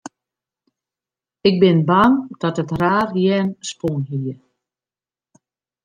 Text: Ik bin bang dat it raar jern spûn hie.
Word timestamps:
Ik 1.47 1.55
bin 1.61 1.79
bang 1.89 2.13
dat 2.41 2.59
it 2.61 2.71
raar 2.81 3.07
jern 3.23 3.49
spûn 3.69 4.01
hie. 4.09 4.33